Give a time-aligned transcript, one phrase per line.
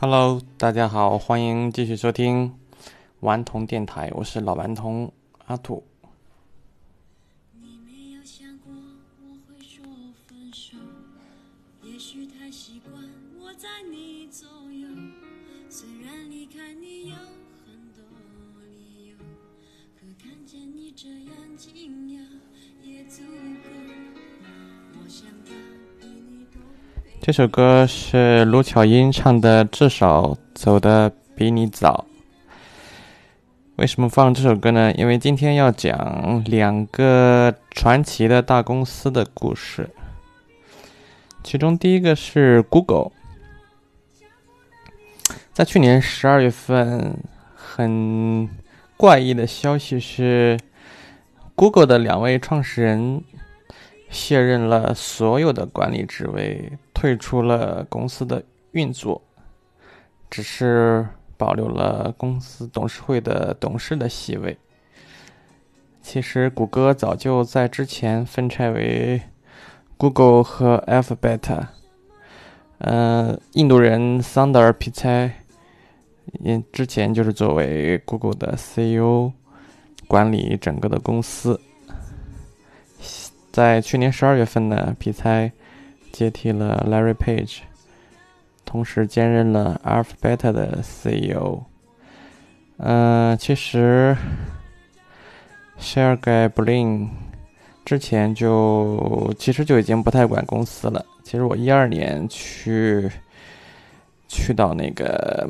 [0.00, 2.52] Hello，大家好，欢迎继续收听
[3.20, 5.12] 顽童电台，我是老顽童
[5.46, 5.84] 阿土。
[27.24, 32.04] 这首歌是卢巧音唱的，《至少走得比你早》。
[33.76, 34.92] 为什么放这首歌呢？
[34.92, 39.88] 因为今天要讲两个传奇的大公司的故事。
[41.42, 43.12] 其中第一个是 Google，
[45.54, 47.16] 在去年十二月份，
[47.54, 48.50] 很
[48.98, 50.58] 怪异的消息是
[51.54, 53.22] ，Google 的两位创始人
[54.14, 59.20] 卸任了所有的管理职位，退出了公司的运作，
[60.30, 61.04] 只是
[61.36, 64.56] 保留了公司董事会的董事的席位。
[66.00, 69.20] 其实，谷歌早就在之前分拆为
[69.96, 71.66] Google 和 Alphabet。
[72.78, 75.40] 呃，印度人桑德尔皮猜，
[76.40, 79.32] 也之前就是作为 Google 的 CEO，
[80.06, 81.60] 管理整个的公司。
[83.54, 85.52] 在去年十二月份呢，皮猜
[86.10, 87.58] 接替了 Larry Page，
[88.64, 91.62] 同时兼任了 Alphabet 的 CEO。
[92.78, 94.16] 呃，其实
[95.78, 97.10] Sergey Brin
[97.84, 101.06] 之前就其实就已经不太管公司了。
[101.22, 103.08] 其实我一二年去
[104.26, 105.48] 去到那个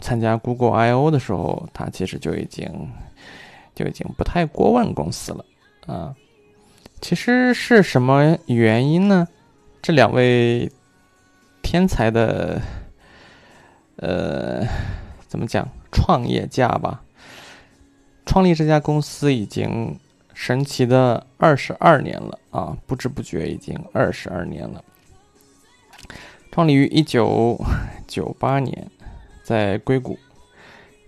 [0.00, 2.66] 参加 Google I/O 的时候，他其实就已经
[3.74, 5.44] 就已经不太过问公司了
[5.86, 6.14] 啊。
[7.00, 9.28] 其实是什么原因呢？
[9.80, 10.70] 这两位
[11.62, 12.60] 天才的，
[13.96, 14.66] 呃，
[15.28, 17.02] 怎么讲，创业家吧，
[18.24, 19.96] 创立这家公司已经
[20.34, 22.76] 神奇的二十二年了啊！
[22.86, 24.82] 不知不觉已经二十二年了。
[26.50, 27.56] 创立于一九
[28.08, 28.90] 九八年，
[29.44, 30.18] 在硅谷，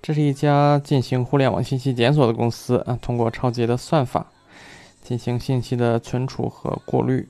[0.00, 4.30] 这是一家进行互联网信息检索的公司啊，通过超级的算法。
[5.08, 7.26] 进行信息的存储和过滤，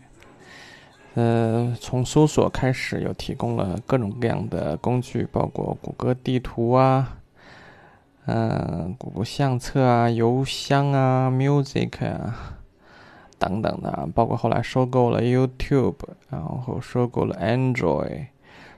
[1.14, 7.18] 呃，从搜索开始，又提供了各种各样的工具，包括谷歌地图啊，
[8.26, 12.58] 嗯，谷歌相册啊、邮箱啊、Music 啊
[13.38, 15.94] 等等的，包括后来收购了 YouTube，
[16.30, 18.26] 然后收购了 Android，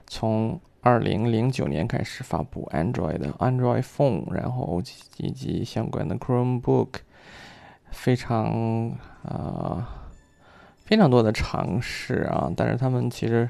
[0.05, 4.79] 从二零零九年开始发布 Android 的 Android Phone，然后
[5.17, 6.89] 以及相关的 Chromebook。
[7.91, 10.09] 非常啊，
[10.83, 13.47] 非常多的尝试啊，但是他们其实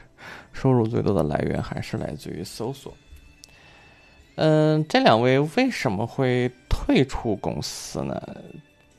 [0.51, 2.93] 收入最多的来源还是来自于搜索。
[4.35, 8.21] 嗯，这两位为什么会退出公司呢？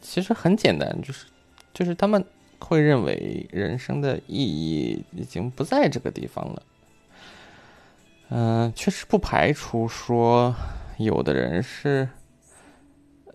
[0.00, 1.26] 其实很简单，就是
[1.74, 2.24] 就是他们
[2.58, 6.62] 会认为人生的意义已经不在这个地方了。
[8.30, 10.54] 嗯，确实不排除说
[10.96, 12.08] 有的人是。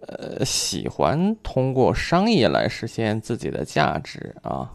[0.07, 4.71] 呃，喜欢通过商业来实现自己的价值啊。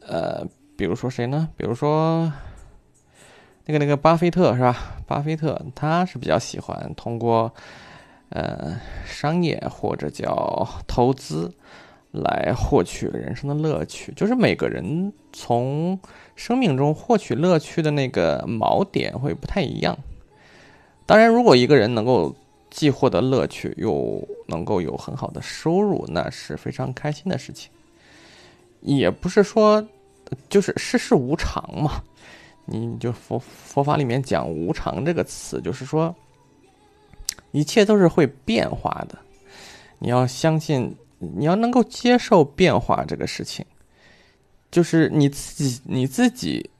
[0.00, 0.46] 呃，
[0.76, 1.48] 比如说谁呢？
[1.56, 2.32] 比如说
[3.66, 5.02] 那个那个巴菲特是吧？
[5.06, 7.52] 巴菲特他是比较喜欢通过
[8.28, 11.52] 呃商业或者叫投资
[12.12, 14.12] 来获取人生的乐趣。
[14.14, 15.98] 就是每个人从
[16.36, 19.98] 生命中获取乐趣的那个锚点会不太一样。
[21.06, 22.34] 当然，如果一个人能够
[22.70, 27.70] 既获得乐趣，又能够有很好的收入，那是非常开心的事情。
[28.80, 29.84] 也不是说，
[30.48, 32.02] 就是世事无常嘛。
[32.64, 36.14] 你就佛佛法里面讲无常这个词，就是说，
[37.50, 39.18] 一切都是会变化的。
[39.98, 43.66] 你要相信，你要能够接受变化这个事情。
[44.70, 46.70] 就是你自己，你自己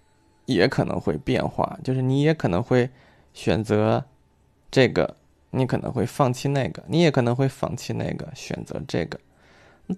[0.47, 2.89] 也可能会变化，就是你也可能会
[3.35, 4.05] 选择
[4.71, 5.17] 这个。
[5.51, 9.19] 你可能会放弃那个，你也可能会放弃那个，选择这个。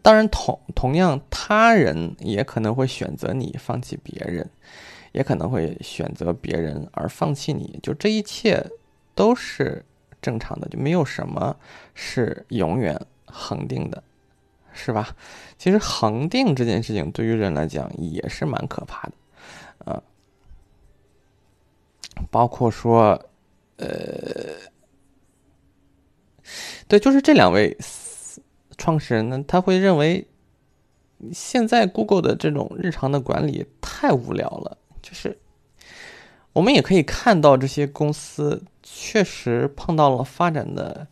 [0.02, 4.48] 当然，同同样，他人也可能会选择你，放弃别人，
[5.12, 7.78] 也可能会选择别人而放弃你。
[7.82, 8.64] 就这一切
[9.14, 9.84] 都是
[10.22, 11.54] 正常的，就没有什么
[11.92, 14.02] 是永远恒定的，
[14.72, 15.14] 是吧？
[15.58, 20.02] 其实恒定这件事情对于人来讲也是蛮可怕的，啊，
[22.30, 23.22] 包括说，
[23.76, 24.71] 呃。
[26.88, 27.76] 对，就是这两位
[28.76, 30.26] 创始人呢，他会认为
[31.32, 34.76] 现在 Google 的这种日常的管理太无聊了。
[35.00, 35.36] 就是
[36.52, 41.06] 我们也可以看到这些公司确实碰到了发展的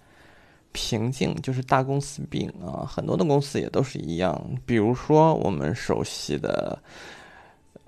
[0.72, 2.86] 瓶颈，就是大公司病啊。
[2.86, 6.78] 很多的公司也都是一样，比如说我们熟悉的，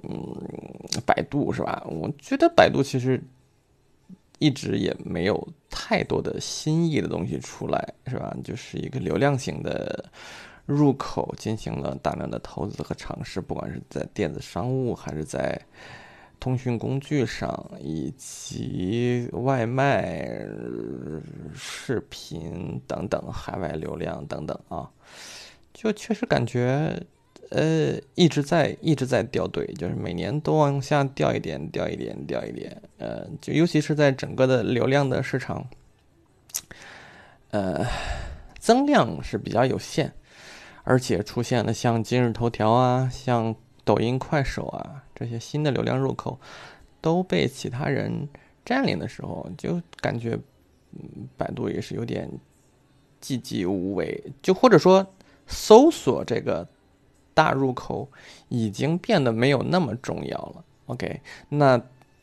[0.02, 0.36] 嗯，
[1.06, 1.84] 百度是吧？
[1.86, 3.22] 我觉得百度其实
[4.42, 8.36] 一直也没有太多的新意的东西出来，是吧？
[8.42, 10.10] 就是一个流量型的
[10.66, 15.60] 入口，进行了大量的投资和尝试，不管是在电子商务还是在。
[16.42, 20.44] 通讯工具上，以及外卖、
[21.54, 24.90] 视频等等海外流量等等啊，
[25.72, 27.00] 就确实感觉，
[27.52, 35.66] 呃，一直在一直在掉队，就是每年都往下掉一点，掉一点，掉一点，呃，就尤其是在整个的流量的市场，
[37.50, 37.86] 呃，
[38.58, 40.12] 增量是比较有限，
[40.84, 43.54] 而且出现了像今日头条啊，像。
[43.84, 46.38] 抖音、快手啊，这些新的流量入口
[47.00, 48.28] 都被其他人
[48.64, 50.38] 占领的时候，就感觉，
[50.92, 52.30] 嗯，百度也是有点
[53.20, 55.04] 寂寂无为，就或者说，
[55.48, 56.64] 搜索这个
[57.34, 58.08] 大入口
[58.48, 60.64] 已经变得没有那么重要了。
[60.86, 61.80] OK，那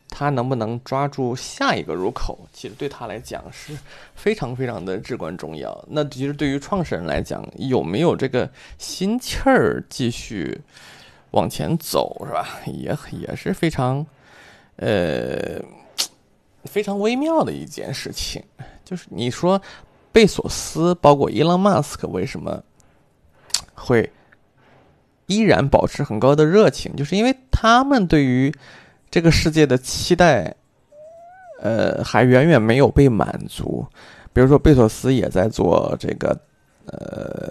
[0.09, 3.77] 他能不能抓住下一个入口，其实对他来讲是
[4.15, 5.85] 非常非常的至关重要。
[5.89, 10.61] 那其实对于创始人来讲，有没有这个心气儿继续？
[11.31, 12.59] 往前走是吧？
[12.65, 14.03] 也也是非常，
[14.77, 15.61] 呃，
[16.63, 18.43] 非常微妙的一件事情。
[18.83, 19.61] 就是你说，
[20.11, 22.63] 贝索斯包括伊隆马斯克为什么
[23.75, 24.11] 会
[25.29, 26.93] 依然保持很高的热情？
[26.97, 28.53] 就是因为他们对于
[29.09, 30.53] 这个世界的期待，
[31.61, 33.85] 呃，还远远没有被满足。
[34.33, 36.37] 比如说，贝索斯也在做这个
[36.87, 37.49] 呃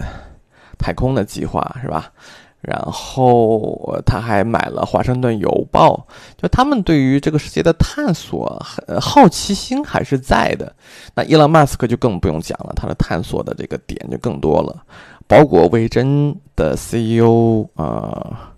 [0.79, 2.13] 太空的计划，是吧？
[2.61, 5.95] 然后他还买了《华盛顿邮报》，
[6.43, 8.61] 就他们对于这个世界的探索，
[9.01, 10.75] 好奇心还是在的。
[11.15, 14.83] 那伊隆马斯克就更不用讲了，他的探索的这个点就更多了。
[15.29, 18.55] 包括维珍的 CEO 啊，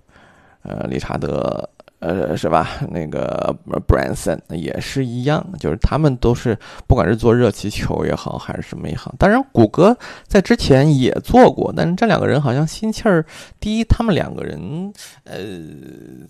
[0.63, 1.69] 呃，理查德。
[2.01, 2.67] 呃，是吧？
[2.91, 3.55] 那个
[3.87, 9.15] Branson 也是一样，就是他们都是，不管是做热气球也好，还是什么也好。
[9.19, 9.95] 当然，谷歌
[10.27, 13.23] 在之前也做过，但是这两个人好像心气儿。
[13.61, 14.91] 第一，他们两个人，
[15.25, 15.37] 呃，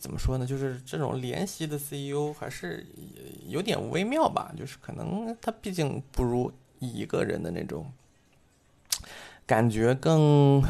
[0.01, 0.45] 怎么说呢？
[0.45, 2.85] 就是这种联席的 CEO 还是
[3.47, 4.51] 有点微妙吧。
[4.59, 6.51] 就是可能他毕竟不如
[6.81, 7.87] 一个人的那种
[9.50, 10.62] 感觉更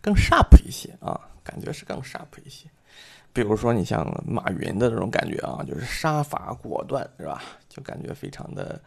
[0.00, 2.66] 更 sharp 一些啊，感觉是更 sharp 一些。
[3.30, 7.42] 比如说，你像马云的这种感觉啊，就是杀伐果断，是吧？
[7.68, 8.80] 就感觉非常的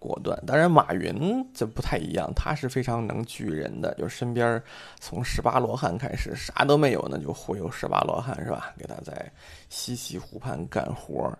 [0.00, 0.36] 果断。
[0.44, 4.60] 当然，马云这不太一样，他是非常能聚人的，就身边
[4.98, 8.74] 从十八罗汉开始啥都没有，那就忽悠十八罗汉，是吧？
[8.76, 9.30] 给他在
[9.68, 11.32] 西溪湖畔干活，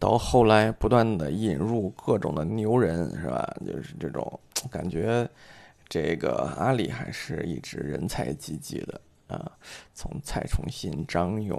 [0.00, 3.56] 到后来不断的引入各种的牛人，是吧？
[3.64, 5.28] 就是这种感觉，
[5.88, 9.00] 这个阿里还是一直人才济济的。
[9.28, 9.52] 啊，
[9.92, 11.54] 从蔡崇信、张勇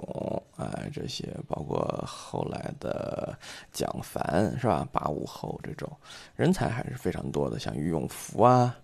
[0.56, 3.38] 啊这些，包括后来的
[3.70, 4.84] 蒋凡是吧？
[4.90, 5.88] 八五后这种
[6.34, 8.76] 人才还是非常多的，像于永福啊、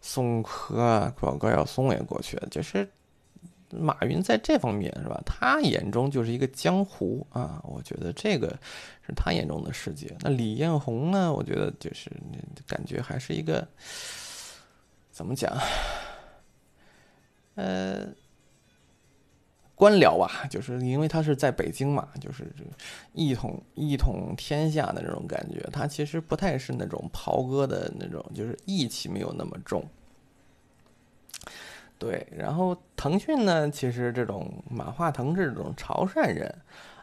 [0.00, 2.46] 宋柯啊，包括高晓松也过去了。
[2.48, 2.88] 就是
[3.70, 5.20] 马云在这方面是吧？
[5.26, 8.56] 他眼中就是一个江湖啊，我觉得这个
[9.04, 10.16] 是他眼中的世界。
[10.20, 11.32] 那李彦宏呢？
[11.32, 12.08] 我觉得就是
[12.68, 13.66] 感觉还是一个
[15.18, 15.52] 怎么讲？
[17.56, 18.06] 呃。
[19.74, 22.52] 官僚吧，就是因为他是在北京嘛，就是
[23.12, 25.60] 一统一统天下的那种感觉。
[25.72, 29.84] 他其实不太是那种袍哥的那种，就是义气没有那么重。
[31.96, 36.52] 对，然后腾讯呢，其实这种马化腾这种潮汕人，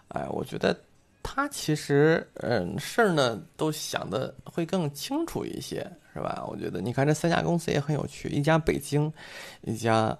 [0.10, 0.78] 哎，我觉得
[1.24, 6.44] 他其实嗯事儿呢都想的会更清楚一些，是吧？
[6.48, 9.14] 我觉得你看这三家公司也很有趣，一家北京，
[9.62, 10.18] 一家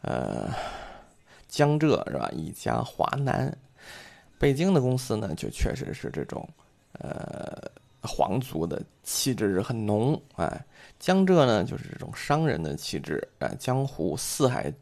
[0.00, 0.48] 呃。
[1.48, 2.30] 江浙是吧？
[2.32, 3.54] 一家华南，
[4.38, 6.48] 北京的公司呢，就确实是这种，
[6.92, 7.70] 呃，
[8.00, 10.64] 皇族的气质是很浓，哎，
[10.98, 14.72] 江浙呢，就是这种商人的气质，哎，江湖四海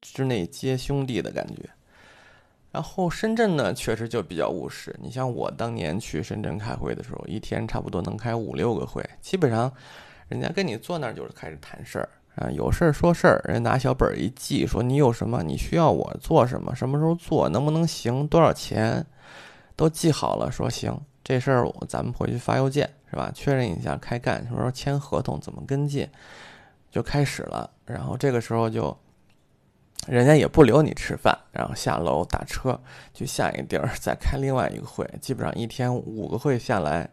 [0.00, 1.68] 之内皆兄弟的感觉。
[2.76, 4.94] 然后深圳呢，确实就比较务实。
[5.00, 9.72] 你像我当年去深圳开会的时候，一天差不多能开五六个会，基本上，
[10.28, 12.06] 人家跟你坐那儿就是开始谈事儿。
[12.34, 19.06] 啊，有事儿说事儿，人拿小本儿一记，说你有什么，你需要我做什么，什么时候做，能不能行，多少钱，
[19.74, 20.52] 都记好了。
[20.52, 23.32] 说行，这事儿咱们回去发邮件，是吧？
[23.34, 26.06] 确认一下开干，什么时候签合同，怎么跟进，
[26.90, 27.70] 就开始了。
[27.86, 28.94] 然后这个时候就
[30.06, 32.80] 人家也不留你吃饭，然后下楼打车
[33.12, 37.10] 去下一个地儿再开另外一个会，基本上一天五个会下来，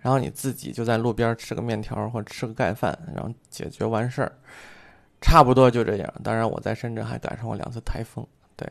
[0.00, 4.32] 然后你自己就在路边吃个面条或者吃个盖饭，然后解决完事儿，
[5.22, 6.14] 差不多就这样。
[6.22, 8.26] 当然我在深圳还赶上过两次台风。
[8.54, 8.68] 对，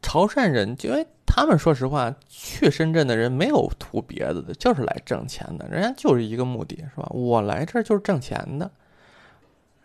[0.00, 7.08] 潮汕人，因为他们说实话，去深圳的人没有图别的的，就是来挣钱的，人家就是一个目的，是吧？
[7.10, 8.70] 我来这儿就是挣钱的，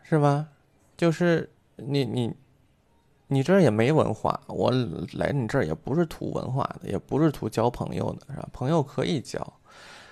[0.04, 0.50] 是吧？
[0.96, 2.32] 就是你你。
[3.34, 4.70] 你这儿也没文化，我
[5.14, 8.50] 来你这儿也不是图文化的，也不是图交朋友的，是吧？
[8.52, 9.42] 朋友可以交，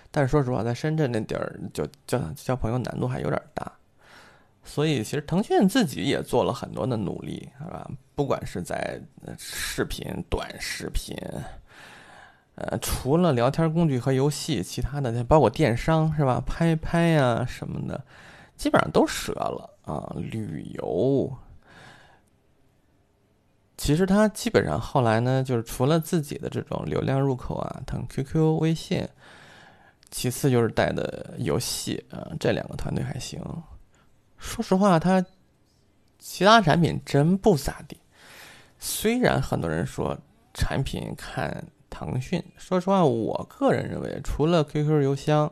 [0.09, 3.69] 但是说实话，在深圳那地儿，就交交朋友难度还有点大。
[4.63, 7.91] 所以，其实腾讯自己也做了很多的努力，是吧？
[8.15, 9.01] 不管是在
[9.37, 11.17] 视频、短视频，
[12.55, 16.41] 呃，除了聊天工具和游戏，其他的包括电商，是吧？
[16.45, 18.01] 拍拍呀什么的，
[18.55, 21.29] 基本上都折了啊，旅游。
[23.81, 29.07] 其实他基本上后来呢，就是除了自己的这种流量入口啊，腾 QQ、微信，
[30.11, 33.41] 其次就是带的游戏啊，这两个团队还行。
[34.37, 35.25] 说实话，他
[36.19, 37.97] 其他产品真不咋地。
[38.79, 40.17] 虽然很多人说
[40.53, 45.49] 产品看腾讯，说实话，我个人认为，除了 QQ 邮箱，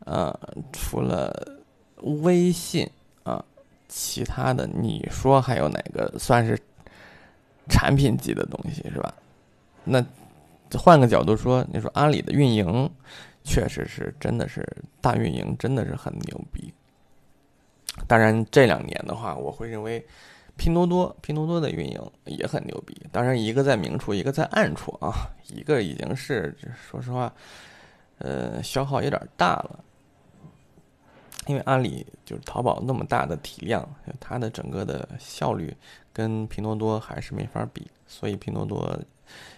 [0.00, 0.36] 呃，
[0.72, 1.32] 除了
[2.24, 2.90] 微信
[3.22, 3.44] 啊，
[3.88, 6.60] 其他的你说还有哪个算是？
[7.70, 9.14] 产品级的东西是吧？
[9.84, 10.04] 那
[10.78, 12.90] 换个角度说，你说阿里的运营
[13.42, 14.66] 确实是真的是
[15.00, 16.72] 大运营，真的是很牛逼。
[18.06, 20.04] 当然这两年的话，我会认为
[20.56, 22.94] 拼多多拼多多的运营也很牛逼。
[23.10, 25.12] 当然一个在明处，一个在暗处啊，
[25.48, 27.32] 一个已经是说实话，
[28.18, 29.80] 呃，消耗有点大了。
[31.50, 33.84] 因为阿里就是淘宝那么大的体量，
[34.20, 35.76] 它的整个的效率
[36.12, 38.96] 跟拼多多还是没法比，所以拼多多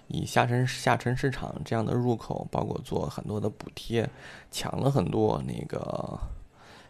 [0.09, 4.09] 以下沉下沉市场这样的入口，包括做很多的补贴，
[4.51, 6.19] 抢了很多那个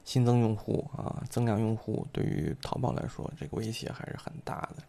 [0.05, 4.85] 新增用户啊，增量用户，对于淘宝来说，这个威胁还是很大的。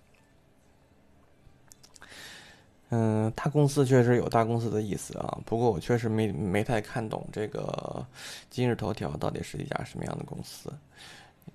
[2.95, 8.05] 嗯，大公司确实有大公司的意思啊，不过我确实没没太看懂这个
[8.51, 10.71] 今日头条到底是一家什么样的公司，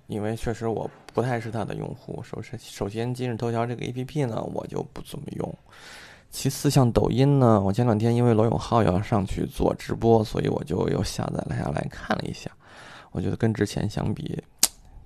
[0.07, 2.21] 因为确实我不太是它的用户。
[2.23, 5.55] 首先，首先今日头条这个 A P P 呢，我就不怎么用。
[6.29, 12.51] 其次，像抖音呢，我前两天因为罗永浩要上去做直播，所以我就又下载了下来看了一下。
[13.11, 14.43] 我觉得跟之前相比，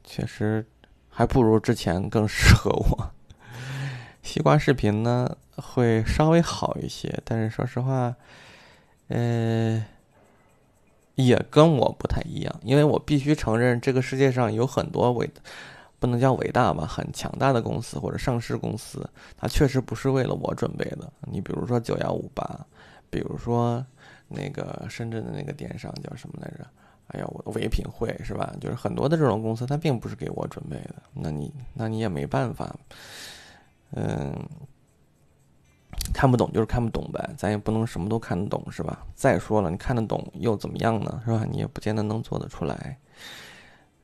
[0.04, 0.66] 确实
[1.10, 3.12] 还不如之前更 适合我。
[4.24, 8.15] 西瓜视频呢会稍微好一些，但是说实话，
[9.10, 9.86] 呃，
[11.15, 15.30] 也跟我不太一样，因为我必须承认，这个世界上有很多伟，
[16.00, 21.12] 不能叫伟大吧，很强大的公司或者上市公司，它确实不是为了我准备的。
[21.30, 22.65] 你比如说九幺五八，
[23.10, 23.86] 比如说
[24.30, 26.65] 那个深圳的那个电商叫什么来着？
[27.08, 28.56] 哎呀，我的唯品会是吧？
[28.62, 30.96] 就是很多的这种公司，它并不是给我准备的。
[31.13, 32.74] 那你那你也没办法。
[33.96, 34.36] 嗯，
[36.14, 39.06] 看不懂就是看不懂呗，咱也不能什么都看得懂，是吧？
[39.14, 41.22] 再说了，你看得懂又怎么样呢？
[41.24, 41.46] 是吧？
[41.50, 42.98] 你也不见得能做得出来。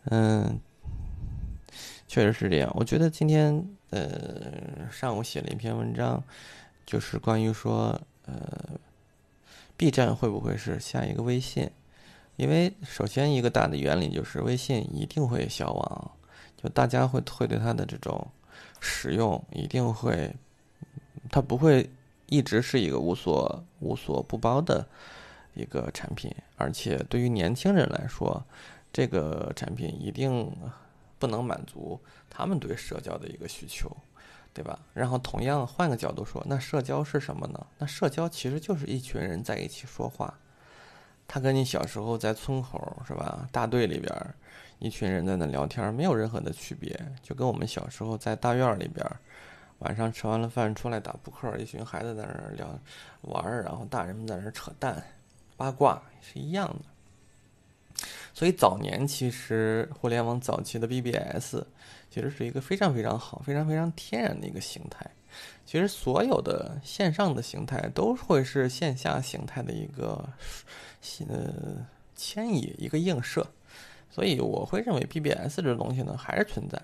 [0.05, 0.59] 嗯，
[2.07, 2.71] 确实是这样。
[2.75, 6.23] 我觉得今天呃上午写了一篇文章，
[6.85, 8.79] 就是关于说呃
[9.75, 11.69] ，B 站会不会是下一个微信？
[12.35, 16.11] 因为首先一个大的原理就是微信一定会消亡，
[16.55, 18.27] 就大家会会对它的这种。
[18.79, 20.33] 使用一定会，
[21.29, 21.89] 它不会
[22.27, 24.87] 一直是一个无所无所不包的
[25.53, 28.43] 一个产品，而且对于年轻人来说，
[28.93, 30.51] 这个产品一定
[31.17, 31.99] 不能满足
[32.29, 33.95] 他们对社交的一个需求，
[34.53, 34.79] 对吧？
[34.93, 37.67] 然后同样换个角度说，那社交是什么呢？
[37.77, 40.33] 那社交其实就是一群人在一起说话，
[41.27, 44.33] 它跟你小时候在村口是吧，大队里边。
[44.79, 49.05] 一群人在那聊天，没有任何的区别，就跟我们小时候在大院里边，
[49.79, 52.79] 晚上吃完了饭出来打扑克，一群孩子在那聊
[53.21, 55.03] 玩，然后大人们在那扯淡、
[55.57, 58.05] 八卦是一样的。
[58.33, 61.57] 所以早年其实互联网早期的 BBS，
[62.09, 65.05] 其实是一个非常非常好、非常非常天然的一个形态。
[65.65, 70.27] 其实所有的线上的形态都会是线下形态的一个
[71.27, 73.45] 呃迁移、一个映射。
[74.09, 76.81] 所以我会认为 BBS 这东西呢还是存在。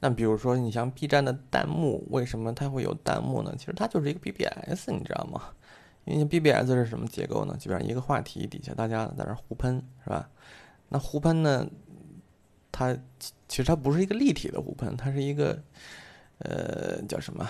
[0.00, 3.54] 那比如说你像 B 站的弹幕，为什么它会有弹幕呢？
[3.58, 5.42] 其实它就是一个 BBS，你知道吗？
[6.06, 7.54] 因为 BBS 是什么结构呢？
[7.58, 10.28] 基本上一个话题底下大家在那互喷，是吧？
[10.88, 11.66] 那互喷呢，
[12.72, 12.96] 它
[13.46, 15.62] 其实它不是一个立体的互喷，它是一个
[16.38, 17.46] 呃，叫什么？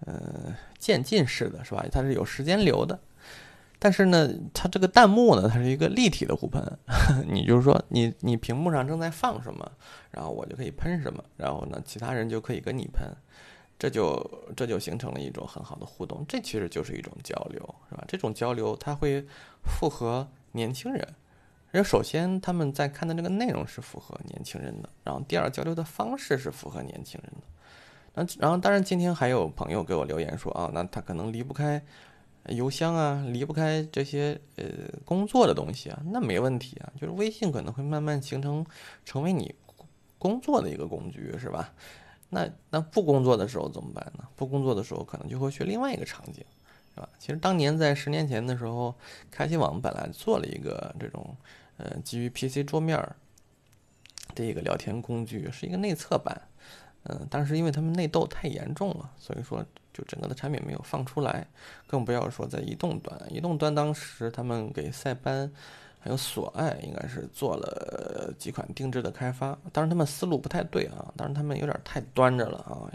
[0.00, 1.86] 呃，渐进式的是吧？
[1.90, 3.00] 它是有时间流的。
[3.84, 6.58] 但是呢，它这个弹幕呢，它是一个立体的互喷。
[7.28, 9.72] 你就是说，你你屏幕上正在放什么，
[10.10, 13.06] 然后我就可以喷什么，然后呢，其他人就可以跟你喷，
[13.78, 14.18] 这就
[14.56, 16.24] 这就形成了一种很好的互动。
[16.26, 17.60] 这其实就是一种交流，
[17.90, 18.02] 是吧？
[18.08, 19.22] 这种交流它会
[19.64, 21.06] 符合年轻人。
[21.74, 27.46] 因为首先他们在看的这个内容是符合年轻人的，然后第二交流的方式是符合年轻人的。
[28.14, 31.84] 那然后当然今天还有朋友给我留言说啊，那他可能离不开。
[32.50, 34.64] 邮箱啊，离不开这些呃
[35.04, 36.92] 工作的东西啊，那没问题啊。
[37.00, 38.64] 就是微信可能会慢慢形成
[39.04, 39.54] 成为你
[40.18, 41.72] 工作的一个工具，是吧？
[42.30, 44.26] 那那不工作的时候怎么办呢？
[44.36, 46.44] 不工作的时候可能就会去另外一个场景，
[46.94, 47.08] 是吧？
[47.18, 48.94] 其实当年在十年前的时候，
[49.30, 51.36] 开心网本来做了一个这种
[51.76, 52.98] 呃基于 PC 桌面
[54.34, 56.42] 的一个聊天工具，是一个内测版。
[57.04, 61.46] 嗯，但是因为他们内斗太严重了，所以说就整个的产品没有放出来，
[61.86, 63.20] 更不要说在移动端。
[63.30, 65.50] 移动端当时他们给塞班
[66.00, 72.88] 还有索爱应该是做了几款定制的开发，当然他们思路不太对啊，当然他们有点太端着了啊，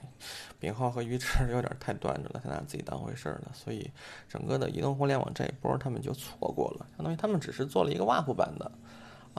[0.59, 3.91] 炳浩和鱼池有点太端着了，太拿自己当回事了，所以
[4.27, 8.71] 整个的移动互联网这一波他们就错过了，相当于他们只是做了一个 WAP 版的。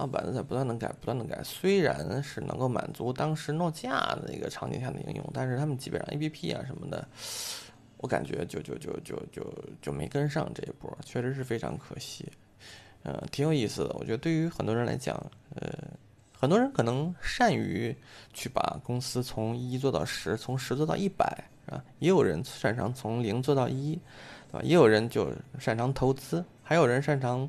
[0.00, 7.06] 啊，板子在不断的改，不断的改，虽然是能够满足当时诺基亚的一个场景下的应用，但是他们基本上 A P P 啊什么的，
[7.98, 12.26] 我感觉就就就就就就没跟上这一波，确实是非常可惜。
[13.02, 15.14] 呃，挺有意思的，我觉得对于很多人来讲，
[15.54, 15.70] 呃，
[16.38, 17.94] 很多人可能善于
[18.32, 21.26] 去把公司从一做到十，从十做到一百，
[21.66, 24.00] 啊，也有人擅长从零做到一，
[24.50, 24.60] 对吧？
[24.62, 27.46] 也有人就擅长投资，还有人擅长。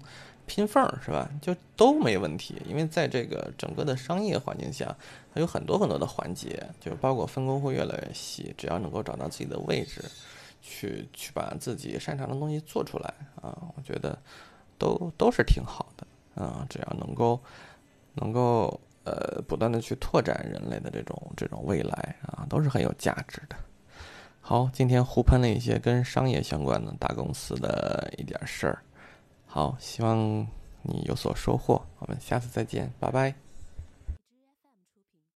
[0.53, 1.31] 拼缝是吧？
[1.41, 4.93] 就都没问题，因为在这个整个的商业环境下，
[5.33, 8.53] 它有很多很多的环节，就包括分工会越来越细。
[8.57, 10.03] 只要能够找到自己的位置，
[10.61, 14.17] 去去把自己擅长的东西做出来啊，我觉得
[14.77, 16.67] 都都是挺好的啊。
[16.69, 17.39] 只要能够
[18.15, 23.55] 能够呃不断的去拓展人类的这种这种未来啊，都是很有价值的。
[24.41, 28.83] 好，今天互喷了一些跟商业相关的大公司的一点事儿。
[29.53, 30.47] 好，希望
[30.83, 31.85] 你有所收获。
[31.99, 33.40] 我们下次再见，拜拜。